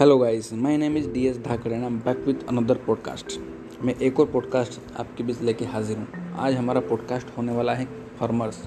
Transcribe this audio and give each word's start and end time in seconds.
Hello 0.00 0.18
guys 0.18 0.52
my 0.52 0.76
name 0.76 0.96
is 0.96 1.08
D 1.10 1.26
S 1.26 1.38
Dhakar 1.38 1.72
and 1.72 1.80
I 1.80 1.86
am 1.86 1.98
back 1.98 2.18
with 2.18 2.44
another 2.48 2.74
podcast 2.74 3.40
मैं 3.82 3.94
एक 3.94 4.20
और 4.20 4.26
podcast 4.26 5.00
आपके 5.00 5.24
बीच 5.24 5.40
लेके 5.42 5.64
हाजिर 5.64 5.98
हूँ। 5.98 6.36
आज 6.36 6.54
हमारा 6.54 6.80
पॉडकास्ट 6.80 7.26
होने 7.36 7.52
वाला 7.52 7.74
है 7.74 7.84
फार्मर्स 8.18 8.62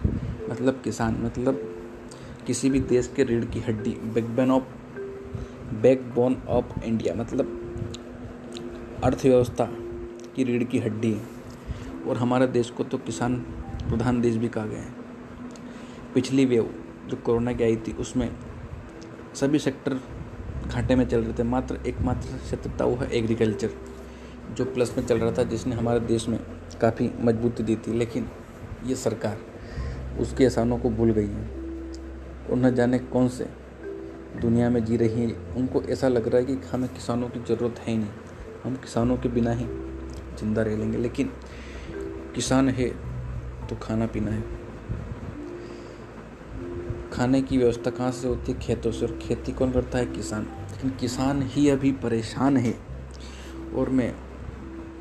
मतलब 0.50 0.82
किसान 0.84 1.18
मतलब 1.22 1.86
किसी 2.48 2.70
भी 2.70 2.80
देश 2.80 3.12
के 3.16 3.24
रीढ़ 3.24 3.46
की 3.46 3.60
हड्डी 3.60 3.90
backbone 3.90 4.52
of 4.52 4.64
backbone 5.74 6.42
of 6.48 6.84
India 6.84 7.16
मतलब 7.16 7.76
अर्थव्यवस्था 9.04 9.66
की 10.36 10.44
रीढ़ 10.44 10.64
की 10.64 10.80
हड्डी। 10.80 11.22
और 12.08 12.18
हमारे 12.18 12.48
देश 12.48 12.70
को 12.70 12.84
तो 12.84 12.98
किसान 12.98 13.40
प्रधान 13.90 14.22
देश 14.22 14.36
भी 14.36 14.48
कहा 14.48 14.66
गया 14.66 14.80
है। 14.80 14.94
पिछली 16.14 16.46
वेव 16.46 16.74
जो 17.08 17.18
कोरोना 17.18 17.54
की 17.54 17.64
आई 17.64 17.76
थी, 17.76 17.94
उसमें 17.94 18.36
सभी 19.36 19.60
सेक्टर 19.60 20.00
घाटे 20.64 20.96
में 20.96 21.08
चल 21.08 21.24
रहे 21.24 21.34
थे। 21.34 21.44
मात्र, 21.44 21.80
एकमात्र 21.88 22.38
क्षेत्र 22.38 22.72
था 22.82 22.86
वो 22.86 22.96
है 22.96 23.10
एग्रीकल्चर 23.12 23.70
जो 24.52 24.66
प्लस 24.66 24.94
में 24.98 25.06
चल 25.06 25.18
रहा 25.20 25.32
था, 25.32 25.44
जिसने 25.44 25.76
हमारे 25.76 26.00
देश 26.00 26.28
में 26.30 26.40
काफ़ी 26.82 27.12
मजबूती 27.22 27.64
दी 27.64 27.76
थी। 27.78 27.94
लेकिन 27.94 28.28
ये 28.86 28.96
सरकार 28.96 29.38
उसके 30.20 30.44
एहसानों 30.44 30.78
को 30.78 30.90
भूल 30.90 31.12
गई 31.12 31.28
है 31.28 31.46
और 32.50 32.58
न 32.58 32.74
जाने 32.76 33.00
कौन 33.00 33.28
से 33.30 33.50
दुनिया 34.42 34.70
में 34.70 34.84
जी 34.86 34.98
रही 34.98 35.22
है। 35.22 35.36
उनको 35.58 35.82
ऐसा 35.84 36.08
लग 36.08 36.28
रहा 36.28 36.38
है 36.38 36.46
कि 36.46 36.68
हमें 36.68 36.90
किसानों 36.90 37.30
की 37.30 37.40
ज़रूरत 37.40 37.80
है 37.80 37.92
ही 37.92 37.98
नहीं। 37.98 38.10
हम 38.64 38.76
किसानों 38.76 39.18
के 39.18 39.30
बिना 39.30 39.52
ही 39.52 39.66
ज़िंदा 40.40 40.62
रह 40.62 40.78
लेंगे। 40.78 40.98
लेकिन 40.98 41.32
किसान 42.36 42.70
है 42.70 42.90
तो 43.70 43.76
खाना 43.76 44.06
पीना 44.06 44.32
है। 44.32 44.63
खाने 47.14 47.42
की 47.42 47.58
व्यवस्था 47.58 47.92
कहाँ 47.92 48.12
से 48.12 48.28
होती 48.28 48.52
है? 48.52 48.60
खेतों 48.60 48.92
से। 48.92 49.06
और 49.06 49.20
खेती 49.22 49.52
कौन 49.52 49.72
करता 49.72 49.98
है? 49.98 50.06
किसान। 50.06 50.44
लेकिन 50.44 50.90
किसान 50.90 51.42
ही 51.44 51.70
अभी 51.70 51.92
परेशान 51.92 52.58
है। 52.58 52.80
और 53.76 53.90
मैं 53.90 54.16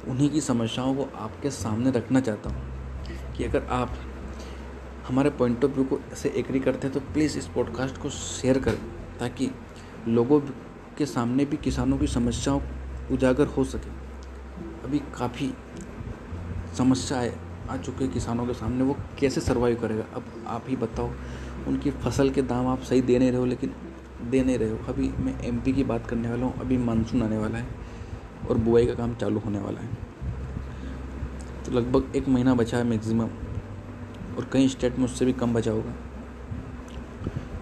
उन्हीं 0.09 0.31
की 0.31 0.41
समस्याओं 0.41 0.95
को 0.95 1.09
आपके 1.17 1.51
सामने 1.51 1.91
रखना 1.91 2.21
चाहता 2.21 2.51
हूँ 2.51 2.63
कि 3.37 3.45
अगर 3.45 3.63
आप 3.63 3.91
हमारे 5.09 5.31
पॉइंट 5.31 5.65
ऑफ़ 5.65 5.73
व्यू 5.73 5.85
को 5.85 6.01
ऐसे 6.13 6.29
एग्री 6.29 6.61
करते 6.61 6.87
हैं 6.87 6.95
तो 6.95 7.01
प्लीज़ 7.01 7.39
इस 7.39 7.47
पॉडकास्ट 7.47 7.99
को 7.99 8.11
शेयर 8.11 8.59
करें, 8.59 8.81
ताकि 9.19 9.51
लोगों 10.09 10.41
के 10.99 11.07
सामने 11.07 11.45
भी 11.45 11.57
किसानों 11.57 11.99
की 11.99 12.07
समस्याओं 12.07 12.61
उजागर 13.13 13.47
हो 13.47 13.65
सके। 13.65 13.91
अभी 14.85 14.99
काफ़ी 14.99 15.55
समस्याएँ 16.79 17.39
आ 17.71 17.77
चुके 17.77 18.09
किसानों 18.09 18.47
के 18.47 18.53
सामने। 18.53 18.85
वो 18.85 18.97
कैसे 19.19 19.41
सर्वाइव 19.41 19.81
करेगा? 19.81 20.05
अब 20.15 20.25
आप 20.47 20.65
ही 20.69 20.77
बताओ। 20.77 21.11
उनकी 21.69 21.91
फ़सल 21.93 22.31
के 22.31 22.43
दाम 22.43 22.67
आप 22.67 22.81
सही 22.81 23.01
दे 23.01 23.19
नहीं 23.19 23.31
रहे 23.31 23.41
हो, 23.41 23.47
लेकिन 23.47 23.75
दे 24.31 24.43
नहीं 24.45 24.59
रहे 24.59 24.71
हो। 24.71 24.79
अभी 24.89 25.09
मैं 25.19 25.39
एमपी 25.45 25.73
की 25.73 25.85
बात 25.85 26.07
करने 26.07 26.29
वाला 26.29 26.47
हूँ, 26.47 26.61
अभी 26.61 26.77
मानसून 26.79 27.23
आने 27.23 27.39
वाला 27.39 27.59
है 27.59 27.67
और 28.51 28.59
बुआई 28.59 28.87
का 28.87 28.95
काम 28.95 29.15
चालू 29.15 29.41
होने 29.41 29.59
वाला 29.59 29.81
है। 29.81 29.89
तो 31.65 31.73
लगभग 31.73 32.17
एक 32.17 32.29
महीना 32.29 32.55
बचा 32.55 32.79
है 32.79 32.85
मैक्सिमम 32.85 33.29
और 34.37 34.49
कई 34.53 34.69
स्टेट 34.69 34.99
में 34.99 35.05
उससे 35.05 35.25
भी 35.25 35.33
कम 35.33 35.55
बचा 35.55 35.71
होगा। 35.71 35.95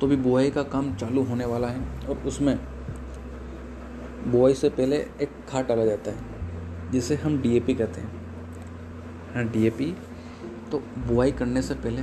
तो 0.00 0.06
भी 0.06 0.16
बुआई 0.16 0.50
का 0.50 0.62
काम 0.62 0.94
चालू 0.94 1.22
होने 1.22 1.44
वाला 1.44 1.68
है 1.68 2.06
और 2.08 2.22
उसमें 2.26 2.58
बुआई 4.26 4.54
से 4.54 4.68
पहले 4.68 4.96
एक 4.96 5.30
खाद 5.48 5.66
डाला 5.66 5.84
जाता 5.84 6.10
है, 6.10 6.90
जिसे 6.92 7.14
हम 7.16 7.40
डीएपी 7.42 7.74
कहते 7.74 8.00
हैं। 8.00 8.10
हाँ 9.34 9.44
डीएपी 9.44 9.94
तो 10.72 10.82
बुआई 11.06 11.32
करने 11.32 11.62
से 11.62 11.74
पहले 11.74 12.02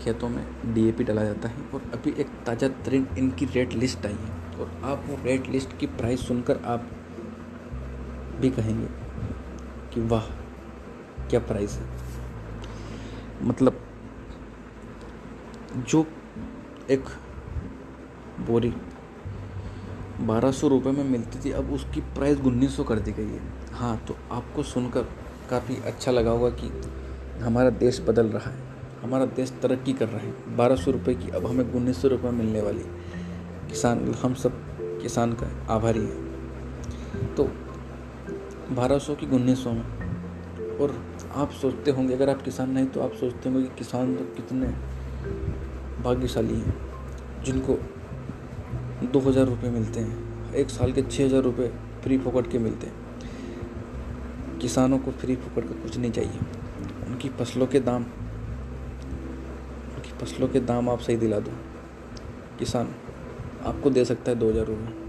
खेतों 0.00 0.28
में 0.28 0.44
डीएपी 0.74 1.04
डाला 1.04 1.24
जाता 1.24 1.48
है 1.48 1.64
और 1.74 1.90
अभी 1.94 2.10
एक 2.20 2.28
ताज़ा 2.46 2.68
तरीन 2.84 3.06
इनकी 3.18 3.46
रेट 3.46 3.74
लिस्ट 3.74 4.06
आई 4.06 4.12
है 4.14 4.60
और 4.60 4.80
आप 4.84 5.04
वो 5.08 5.18
रेट 5.24 5.48
लिस्ट 5.48 5.76
की 5.78 5.86
प्राइस 5.96 6.26
सुनकर 6.28 6.60
आप 6.66 6.88
भी 8.40 8.50
कहेंगे 8.50 8.88
कि 9.92 10.00
वाह, 10.02 10.26
क्या 11.30 11.40
प्राइस 11.42 11.72
है। 11.72 11.86
मतलब 13.42 13.80
जो 15.88 16.06
एक 16.90 17.08
बोरी 18.46 18.72
बारह 20.20 20.50
सौ 20.50 20.68
रुपये 20.68 20.92
में 20.92 21.04
मिलती 21.04 21.38
थी, 21.38 21.50
अब 21.52 21.72
उसकी 21.72 22.00
प्राइस 22.14 22.38
उन्नीस 22.40 22.76
सौ 22.76 22.84
कर 22.84 22.98
दी 22.98 23.12
गई 23.12 23.28
है। 23.28 23.40
हाँ 23.72 23.96
तो 24.08 24.16
आपको 24.32 24.62
सुनकर 24.62 25.02
काफ़ी 25.50 25.76
अच्छा 25.86 26.12
लगा 26.12 26.30
होगा 26.30 26.50
कि 26.60 26.70
हमारा 27.42 27.70
देश 27.78 28.00
बदल 28.00 28.26
रहा 28.28 28.50
है। 28.50 28.67
हमारा 29.02 29.24
देश 29.34 29.52
तरक्की 29.62 29.92
कर 29.92 30.08
रहा 30.08 30.20
है। 30.20 30.56
बारह 30.56 30.76
सौ 30.76 30.90
रुपये 30.90 31.14
की 31.14 31.30
अब 31.30 31.46
हमें 31.46 31.72
उन्नीस 31.72 32.02
सौ 32.02 32.08
रुपये 32.08 32.30
मिलने 32.32 32.60
वाली 32.60 32.84
किसान, 33.68 34.14
हम 34.14 34.34
सब 34.34 34.52
किसान 35.02 35.32
का 35.32 35.46
आभारी 35.70 36.00
है। 36.00 37.34
तो 37.34 37.48
बारह 38.72 38.98
सौ 38.98 39.14
की 39.14 39.26
उन्नीस 39.26 39.62
सौ 39.64 39.72
में, 39.72 39.84
और 40.78 40.94
आप 41.34 41.50
सोचते 41.52 41.90
होंगे, 41.90 42.14
अगर 42.14 42.30
आप 42.30 42.42
किसान 42.42 42.70
नहीं 42.70 42.86
तो 42.86 43.00
आप 43.00 43.12
सोचते 43.14 43.48
होंगे 43.48 43.62
कि 43.62 43.74
किसान 43.78 44.14
तो 44.16 44.24
कितने 44.36 44.66
भाग्यशाली 46.02 46.54
हैं, 46.54 46.74
जिनको 47.44 47.78
दो 49.04 49.20
हज़ार 49.20 49.46
रुपये 49.46 49.70
मिलते 49.70 50.00
हैं, 50.00 50.54
एक 50.54 50.70
साल 50.70 50.92
के 50.92 51.02
छः 51.02 51.24
हज़ार 51.24 51.42
रुपये 51.42 51.68
फ्री 52.02 52.18
फोकट 52.18 52.50
के 52.50 52.58
मिलते 52.58 52.86
हैं। 52.86 52.96
किसानों 54.60 54.98
को 54.98 55.10
फ्री 55.12 55.36
फोकट 55.36 55.68
का 55.68 55.82
कुछ 55.82 55.96
नहीं 55.98 56.10
चाहिए। 56.10 56.40
उनकी 57.06 57.28
फ़सलों 57.30 57.66
के 57.66 57.80
दाम 57.80 58.04
उनकी 60.08 60.24
फ़सलों 60.24 60.48
के 60.48 60.60
दाम 60.60 60.88
आप 60.88 61.00
सही 61.00 61.16
दिला 61.16 61.38
दो। 61.40 61.50
किसान, 62.58 62.88
आपको 63.64 63.90
दे 63.90 64.04
सकता 64.04 64.30
है 64.30 64.38
दो 64.38 64.48
हज़ार 64.50 64.64
रुपये 64.66 65.06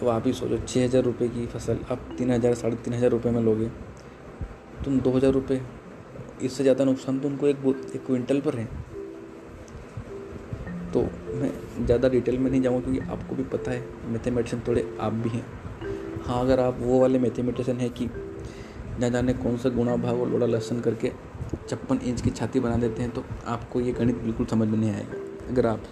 अब 0.00 0.08
आप 0.08 0.26
ही 0.26 0.32
सोचो 0.32 0.58
छः 0.58 0.84
हज़ार 0.84 1.02
रुपये 1.02 1.28
की 1.28 1.46
फ़सल 1.46 1.78
आप 1.90 2.00
तीन 2.18 2.30
हज़ार, 2.30 2.54
साढ़े 2.54 2.76
तीन 2.76 2.94
हज़ार 2.94 3.10
रुपये 3.10 3.32
में 3.32 3.40
लोगे। 3.42 3.68
तुम 4.84 5.00
दो 5.00 5.10
हज़ार 5.10 5.32
रुपये 5.32 5.60
इससे 6.42 6.62
ज़्यादा 6.62 6.84
नुकसान 6.84 7.18
तो 7.20 7.28
उनको 7.28 7.46
एक 7.46 7.66
एक 7.94 8.04
क्विंटल 8.06 8.40
पर 8.40 8.56
है। 8.56 8.64
तो 10.92 11.02
मैं 11.32 11.52
ज़्यादा 11.86 12.08
डिटेल 12.08 12.38
में 12.38 12.50
नहीं 12.50 12.60
जाऊँगा 12.62 12.80
क्योंकि 12.82 13.10
आपको 13.12 13.36
भी 13.36 13.42
पता 13.48 13.70
है 13.70 13.84
मैथमेटिशन 14.12 14.62
थोड़े 14.68 14.84
आप 15.00 15.12
भी 15.12 15.28
हैं। 15.28 15.44
हाँ 16.26 16.40
अगर 16.40 16.60
आप 16.60 16.78
वो 16.80 17.00
वाले 17.00 17.18
मैथमेटिशन 17.18 17.76
है 17.76 17.88
कि 17.90 18.08
न 19.00 19.10
जाने 19.12 19.34
कौन 19.34 19.56
सा 19.56 19.68
गुणा 19.70 19.96
भाग 19.96 20.20
और 20.20 20.28
लोड़ा 20.28 20.46
लहसन 20.46 20.80
करके 20.80 21.12
छप्पन 21.50 21.98
इंच 21.98 22.20
की 22.20 22.30
छाती 22.30 22.60
बना 22.60 22.76
देते 22.76 23.02
हैं 23.02 23.10
तो 23.10 23.24
आपको 23.46 23.80
ये 23.80 23.92
गणित 23.92 24.16
बिल्कुल 24.16 24.46
समझ 24.46 24.68
में 24.68 24.78
नहीं 24.78 24.90
आएगा। 24.90 25.48
अगर 25.48 25.66
आप 25.66 25.82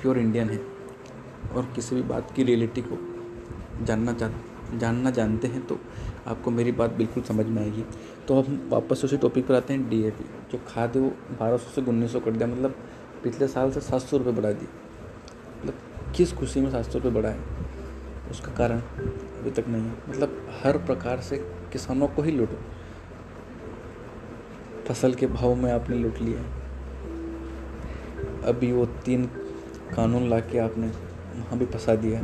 प्योर 0.00 0.18
इंडियन 0.18 0.50
हैं 0.50 0.60
और 1.50 1.72
किसी 1.74 1.94
भी 1.94 2.02
बात 2.04 2.30
की 2.30 2.42
रियलिटी 2.42 2.82
को 2.82 2.98
जानना 3.84 4.12
चाह, 4.12 4.30
जानना 4.78 5.10
जानते 5.10 5.48
हैं 5.48 5.66
तो 5.66 5.78
आपको 6.26 6.50
मेरी 6.50 6.72
बात 6.72 6.90
बिल्कुल 6.92 7.22
समझ 7.22 7.46
में 7.46 7.62
आएगी। 7.62 7.84
तो 8.28 8.40
हम 8.40 8.68
वापस 8.70 9.04
उसी 9.04 9.16
टॉपिक 9.16 9.46
पर 9.46 9.54
आते 9.54 9.74
हैं 9.74 9.88
डीएपी 9.90 10.24
जो 10.52 10.60
खाद 10.68 10.96
है 10.96 11.02
वो 11.02 11.08
बारह 11.38 11.56
सौ 11.56 11.70
से 11.72 11.88
उन्नीस 11.90 12.12
सौ 12.12 12.20
कर 12.20 12.30
दिया 12.30 12.48
मतलब 12.48 12.74
पिछले 13.22 13.48
साल 13.48 13.70
से 13.72 13.80
सात 13.80 14.02
सौ 14.02 14.16
रुपये 14.16 14.32
बढ़ा 14.32 14.52
दी। 14.52 14.66
मतलब 15.60 16.12
किस 16.16 16.32
खुशी 16.32 16.60
में 16.60 16.70
सात 16.70 16.84
सौ 16.84 16.98
रुपये 16.98 17.12
बढ़ा 17.12 17.28
है 17.28 18.28
उसका 18.30 18.52
कारण 18.54 18.80
अभी 18.80 19.50
तक 19.52 19.68
नहीं 19.68 19.82
है। 19.82 19.94
मतलब 20.08 20.36
हर 20.62 20.78
प्रकार 20.80 21.20
से 21.20 21.36
किसानों 21.72 22.08
को 22.08 22.22
ही 22.22 22.32
लूटो। 22.32 22.58
फ़सल 24.90 25.12
के 25.14 25.26
भाव 25.26 25.54
में 25.54 25.70
आपने 25.72 25.96
लूट 25.96 26.18
लिया 26.18 26.40
अभी 28.48 28.72
वो 28.72 28.86
तीन 28.86 29.24
कानून 29.96 30.28
ला 30.30 30.38
के 30.40 30.58
आपने 30.58 30.86
वहाँ 30.86 31.58
भी 31.58 31.66
फंसा 31.66 31.94
दिया 31.94 32.20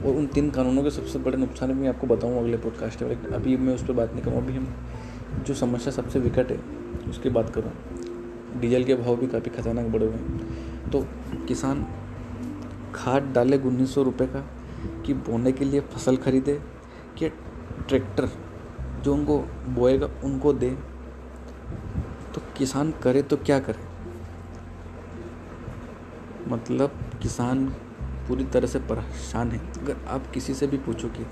और 0.00 0.14
उन 0.14 0.26
तीन 0.26 0.50
कानूनों 0.50 0.82
के 0.82 0.90
सबसे 0.90 1.18
बड़े 1.18 1.36
नुकसान 1.36 1.72
भी 1.72 1.74
मैं 1.74 1.88
आपको 1.88 2.06
बताऊँ 2.06 2.38
अगले 2.38 2.56
पॉडकास्ट 2.56 3.02
में। 3.02 3.16
अभी 3.16 3.56
मैं 3.56 3.74
उस 3.74 3.86
पर 3.86 3.92
बात 3.92 4.12
नहीं 4.12 4.22
करूँ 4.22 4.36
अभी 4.36 4.52
हम 4.52 4.68
जो 5.46 5.54
समस्या 5.54 5.92
सबसे 5.92 6.18
विकट 6.18 6.50
है, 6.50 6.58
उसकी 7.10 7.28
बात 7.28 7.50
करूँ। 7.50 7.72
डीजल 8.60 8.84
के 8.84 8.94
भाव 8.94 9.16
भी 9.16 9.26
काफ़ी 9.26 9.50
खतरनाक 9.50 9.86
बढ़े 9.86 10.06
हुए 10.06 10.14
हैं। 10.14 10.90
तो 10.90 11.04
किसान 11.46 11.86
खाद 12.94 13.22
डाले 13.22 13.58
उन्नीस 13.58 13.94
सौ 13.94 14.02
रुपये 14.02 14.26
का 14.26 14.40
कि 15.06 15.14
बोने 15.14 15.52
के 15.52 15.64
लिए 15.64 15.80
फ़सल 15.80 16.16
खरीदे 16.16 16.60
कि 17.18 17.28
ट्रैक्टर 17.88 18.28
जो 19.02 19.14
उनको 19.14 19.38
बोएगा, 19.68 20.08
उनको 20.24 20.52
दे। 20.52 20.70
तो 22.34 22.40
किसान 22.58 22.92
करे 23.02 23.22
तो 23.22 23.36
क्या 23.36 23.58
करे? 23.60 23.90
मतलब 26.48 27.00
किसान 27.22 27.66
पूरी 28.28 28.44
तरह 28.44 28.66
से 28.66 28.78
परेशान 28.78 29.50
है। 29.50 29.58
अगर 29.82 29.96
आप 30.08 30.26
किसी 30.34 30.54
से 30.54 30.66
भी 30.66 30.78
पूछोगे 30.78 31.26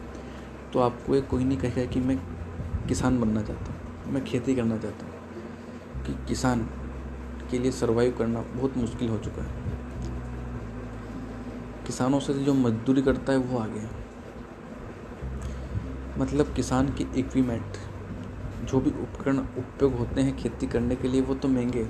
तो 0.73 0.81
आपको 0.81 1.15
एक 1.15 1.27
कोई 1.29 1.45
नहीं 1.45 1.59
कहेगा 1.59 1.85
कि 1.85 2.01
मैं 2.01 2.19
किसान 2.89 3.21
बनना 3.21 3.43
चाहता 3.43 3.73
हूँ, 3.73 4.13
मैं 4.13 4.25
खेती 4.25 4.55
करना 4.55 4.79
चाहता 4.79 5.07
हूँ। 5.07 5.15
कि 6.07 6.15
किसान 6.29 6.69
के 7.51 7.59
लिए 7.59 7.71
सरवाइव 7.73 8.15
करना 8.19 8.41
बहुत 8.41 8.77
मुश्किल 8.77 9.09
हो 9.09 9.19
चुका 9.19 9.43
है। 9.43 9.51
किसानों 11.87 12.21
से 12.21 12.35
जो 12.35 12.55
मजदूरी 12.55 13.03
करता 13.03 13.33
है, 13.33 13.39
वो 13.39 13.59
आगे 13.59 13.81
है। 13.81 13.98
मतलब 16.19 16.53
किसान 16.55 16.89
की 16.89 17.07
इक्विपमेंट 17.17 17.77
जो 18.69 18.81
भी 18.81 18.91
उपकरण 18.91 19.39
उपयोग 19.39 19.95
होते 19.95 20.21
हैं 20.21 20.37
खेती 20.37 20.67
करने 20.67 20.97
के 20.97 21.09
लिए, 21.09 21.21
वो 21.21 21.35
तो 21.35 21.49
महँगे 21.49 21.85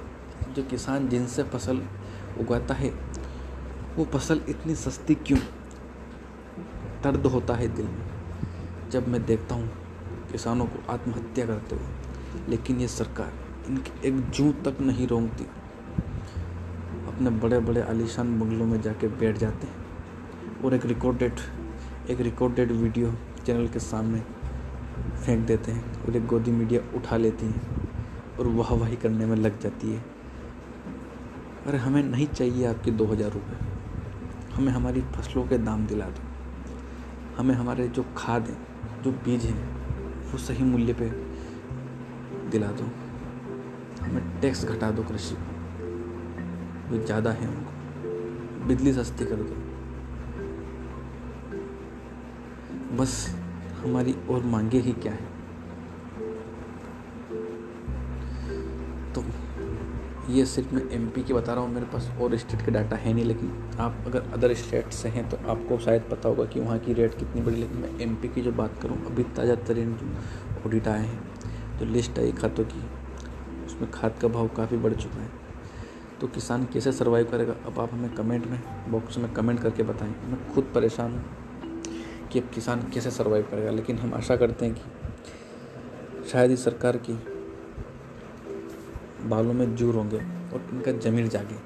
जो 0.54 0.62
किसान 0.62 1.08
जिनसे 1.08 1.42
फ़सल 1.42 1.82
उगाता 2.40 2.75
है, 2.75 2.90
वो 3.96 4.04
फ़सल 4.04 4.40
इतनी 4.48 4.75
सस्ती 4.75 5.14
क्यों 5.14 5.38
दर्द 7.02 7.26
होता 7.26 7.54
है 7.54 7.69
दिल 7.69 7.86
में? 7.86 8.04
जब 8.90 9.08
मैं 9.08 9.25
देखता 9.26 9.54
हूँ 9.54 9.69
किसानों 10.32 10.66
को 10.66 10.92
आत्महत्या 10.92 11.46
करते 11.46 11.76
हुए, 11.76 12.46
लेकिन 12.48 12.80
ये 12.80 12.88
सरकार 12.88 13.32
इनकी 13.69 14.08
एक 14.08 14.20
जू 14.30 14.50
तक 14.64 14.80
नहीं 14.80 15.06
रोकती 15.06 15.44
अपने 17.08 17.30
बड़े 17.40 17.58
बड़े 17.60 17.80
आलीशान 17.80 18.38
बंगलों 18.40 18.66
में 18.66 18.80
जाके 18.82 19.08
बैठ 19.08 19.38
जाते 19.38 19.66
हैं 19.66 20.62
और 20.64 20.75
एक 20.75 20.86
रिकॉर्डेड 20.86 21.40
एक 22.10 22.20
रिकॉर्डेड 22.20 22.72
वीडियो 22.72 23.14
चैनल 23.49 23.69
के 23.69 23.79
सामने 23.81 24.21
फेंक 25.17 25.47
देते 25.47 25.73
हैं 25.73 26.15
एक 26.15 26.27
गोदी 26.27 26.50
मीडिया 26.50 26.81
उठा 26.97 27.17
लेती 27.17 27.47
है, 27.47 27.61
और 28.39 28.47
वाह 28.49 28.73
वाही 28.75 28.97
करने 28.97 29.27
में 29.27 29.37
लग 29.37 29.59
जाती 29.61 29.93
है। 29.93 30.03
अरे 31.67 31.79
हमें 31.79 32.03
नहीं 32.03 32.27
चाहिए 32.27 32.67
आपके 32.67 32.91
दो 32.91 33.05
हज़ार 33.06 33.31
रुपये 33.31 33.56
हमें 34.55 34.73
हमारी 34.73 35.00
फ़सलों 35.15 35.47
के 35.47 35.59
दाम 35.59 35.87
दिला 35.87 36.05
दो। 36.09 36.23
हमें 37.39 37.55
हमारे 37.55 37.89
जो 37.89 38.05
खाद 38.17 38.49
हैं, 38.49 39.03
जो 39.03 39.11
बीज 39.25 39.45
हैं, 39.45 39.62
वो 40.33 40.39
सही 40.39 40.65
मूल्य 40.65 40.93
पे 40.93 41.09
दिला 42.50 42.71
दो। 42.73 42.91
हमें 44.03 44.41
टैक्स 44.41 44.65
घटा 44.65 44.91
दो 44.91 45.03
कृषि 45.03 45.35
को 45.35 46.97
जो 46.97 47.05
ज़्यादा 47.05 47.31
है 47.31 47.49
उनको। 47.49 48.67
बिजली 48.67 48.93
सस्ती 48.93 49.25
कर 49.25 49.43
दो। 49.43 49.68
बस 52.93 53.12
हमारी 53.76 54.14
और 54.31 54.43
मांगे 54.44 54.79
ही 54.79 54.93
क्या 54.93 55.12
है? 55.12 55.26
तो 59.14 59.25
ये 60.29 60.44
सिर्फ़ 60.46 60.75
मैं 60.75 60.82
एमपी 60.93 61.23
की 61.23 61.32
बता 61.32 61.55
रहा 61.55 61.64
हूँ, 61.64 61.73
मेरे 61.75 61.87
पास 61.87 62.11
और 62.20 62.37
स्टेट 62.37 62.62
का 62.62 62.73
डाटा 62.73 62.96
है 62.96 63.12
नहीं, 63.12 63.25
लेकिन 63.25 63.76
आप 63.81 64.02
अगर 64.06 64.31
अदर 64.32 64.55
स्टेट 64.55 64.93
से 64.93 65.08
हैं 65.08 65.29
तो 65.29 65.37
आपको 65.49 65.79
शायद 65.79 66.02
पता 66.11 66.29
होगा 66.29 66.44
कि 66.44 66.61
वहाँ 66.61 66.79
की 66.79 66.93
रेट 66.93 67.19
कितनी 67.19 67.43
बड़ी 67.43 67.56
लेकिन 67.56 67.79
मैं 67.79 67.99
एमपी 68.00 68.29
की 68.29 68.43
जो 68.43 68.52
बात 68.52 68.79
करूँ, 68.82 69.05
अभी 69.06 69.23
ताज़ा 69.37 69.55
तरीन 69.69 69.94
जो 69.94 70.06
ऑडिट 70.67 70.88
आए 70.88 71.06
हैं 71.06 71.79
जो 71.79 71.87
लिस्ट 71.87 72.19
आई 72.19 72.32
खातों 72.32 72.64
की, 72.64 72.85
उसमें 73.67 73.90
खाद 73.90 74.19
का 74.19 74.29
भाव 74.29 74.49
काफ़ी 74.49 74.76
बढ़ 74.76 74.94
चुका 74.94 75.20
है। 75.20 75.31
तो 76.20 76.26
किसान 76.29 76.64
कैसे 76.64 76.93
सर्वाइव 76.93 77.31
करेगा, 77.31 77.55
अब 77.67 77.79
आप 77.79 77.93
हमें 77.94 78.14
कमेंट 78.14 78.46
में 78.46 78.61
बॉक्स 78.88 79.19
में 79.19 79.32
कमेंट 79.32 79.61
करके 79.61 79.82
बताएँ। 79.82 80.14
मैं 80.25 80.49
खुद 80.55 80.70
परेशान 80.75 81.12
हूँ। 81.12 81.25
कि 82.32 82.38
अब 82.38 82.50
किसान 82.54 82.82
कैसे 82.94 83.10
सर्वाइव 83.10 83.48
करेगा, 83.50 83.70
लेकिन 83.70 83.98
हम 83.98 84.14
आशा 84.14 84.36
करते 84.36 84.66
हैं 84.66 84.75
कि 84.75 86.28
शायद 86.30 86.50
ही 86.50 86.56
सरकार 86.56 86.96
की 86.96 87.19
बालों 89.28 89.52
में 89.52 89.75
जूर 89.76 89.94
होंगे 89.94 90.16
और 90.16 90.69
इनका 90.72 90.92
जमीर 90.92 91.28
जागे। 91.28 91.56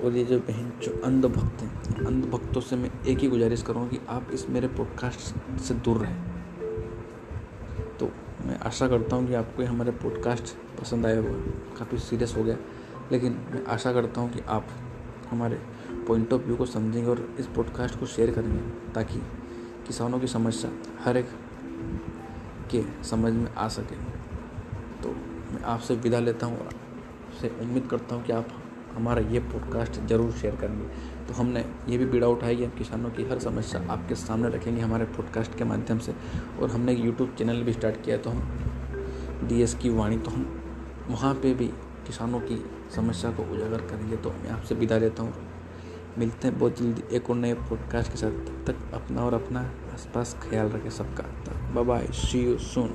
और 0.00 0.16
ये 0.16 0.24
जो 0.24 0.38
बहन, 0.38 0.72
जो 0.82 0.92
अंध 1.04 1.26
भक्त 1.26 1.62
हैं, 1.62 2.06
अंधभक्तों 2.06 2.60
से 2.60 2.76
मैं 2.76 2.90
एक 3.04 3.18
ही 3.18 3.28
गुजारिश 3.28 3.62
करूँगा 3.62 3.88
कि 3.88 4.00
आप 4.08 4.30
इस 4.32 4.48
मेरे 4.50 4.68
पॉडकास्ट 4.68 5.60
से 5.60 5.74
दूर 5.74 5.98
रहें। 5.98 6.18
तो 7.98 8.10
मैं 8.46 8.58
आशा 8.58 8.88
करता 8.88 9.16
हूँ 9.16 9.28
कि 9.28 9.34
आपको 9.34 9.64
हमारे 9.64 9.90
पॉडकास्ट 9.90 10.54
पसंद 10.80 11.06
आया 11.06 11.16
होगा। 11.16 11.50
काफ़ी 11.78 11.98
सीरियस 11.98 12.34
हो 12.36 12.44
गया, 12.44 12.56
लेकिन 13.12 13.32
मैं 13.50 13.64
आशा 13.66 13.92
करता 13.92 14.20
हूँ 14.20 14.32
कि 14.32 14.40
आप 14.48 14.68
हमारे 15.30 15.60
पॉइंट 16.08 16.32
ऑफ़ 16.32 16.42
व्यू 16.42 16.56
को 16.56 16.66
समझेंगे 16.66 17.08
और 17.10 17.28
इस 17.38 17.46
पॉडकास्ट 17.46 17.98
को 18.00 18.06
शेयर 18.06 18.30
करेंगे, 18.30 18.92
ताकि 18.92 19.18
किसानों 19.86 20.18
की 20.20 20.26
समस्या 20.26 20.70
हर 21.00 21.16
एक 21.16 21.28
के 22.70 22.82
समझ 23.04 23.32
में 23.32 23.54
आ 23.54 23.68
सके। 23.68 23.96
तो 25.02 25.08
मैं 25.52 25.62
आपसे 25.62 25.94
विदा 25.94 26.18
लेता 26.18 26.46
हूँ 26.46 26.66
आपसे 26.66 27.48
उम्मीद 27.60 27.86
करता 27.86 28.14
हूँ 28.14 28.24
कि 28.24 28.32
आप 28.32 28.48
हमारा 28.94 29.20
ये 29.22 29.40
पॉडकास्ट 29.40 30.00
ज़रूर 30.00 30.30
शेयर 30.32 30.56
करेंगे। 30.56 30.84
तो 31.26 31.34
हमने 31.34 31.60
ये 31.88 31.98
भी 31.98 32.04
बीड़ा 32.04 32.26
उठाई 32.26 32.56
कि 32.56 32.64
हम 32.64 32.70
किसानों 32.70 33.10
की 33.10 33.24
हर 33.24 33.38
समस्या 33.38 33.80
आपके 33.90 34.14
सामने 34.14 34.48
रखेंगे 34.48 34.80
हमारे 34.80 35.04
पॉडकास्ट 35.04 35.58
के 35.58 35.64
माध्यम 35.64 35.98
से। 35.98 36.14
और 36.60 36.70
हमने 36.70 36.92
यूट्यूब 36.92 37.34
चैनल 37.38 37.62
भी 37.62 37.72
स्टार्ट 37.72 38.02
किया 38.04 38.16
तो 38.16 38.30
हम 38.30 39.48
डी 39.48 39.66
की 39.82 39.90
वाणी 39.90 40.18
तो 40.18 40.30
हम 40.30 40.60
वहाँ 41.08 41.34
पे 41.34 41.54
भी 41.54 41.70
किसानों 42.10 42.40
की 42.40 42.64
समस्या 42.94 43.30
को 43.30 43.42
उजागर 43.52 43.86
करेंगे 43.86 44.16
तो 44.16 44.30
मैं 44.30 44.50
आपसे 44.50 44.74
विदा 44.74 44.98
लेता 44.98 45.22
हूँ। 45.22 45.34
मिलते 46.18 46.48
हैं 46.48 46.58
बहुत 46.58 46.78
जल्दी 46.78 47.16
एक 47.16 47.30
और 47.30 47.36
नए 47.36 47.54
पॉडकास्ट 47.54 48.10
के 48.10 48.16
साथ। 48.16 48.30
तब 48.46 48.64
तक 48.66 48.94
अपना 48.94 49.24
और 49.24 49.34
अपना 49.34 49.60
आसपास 49.94 50.36
ख्याल 50.42 50.68
रखें 50.68 50.90
सबका। 50.90 51.24
Bye 51.74 51.84
bye 51.84 52.06
see 52.12 52.44
you 52.44 52.58
soon 52.58 52.88